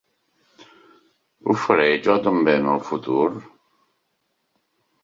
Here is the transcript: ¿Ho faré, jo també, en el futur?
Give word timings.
¿Ho 1.49 1.57
faré, 1.65 1.85
jo 2.09 2.17
també, 2.29 2.57
en 2.63 2.73
el 2.73 2.83
futur? 2.89 3.29